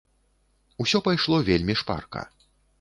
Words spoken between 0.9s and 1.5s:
пайшло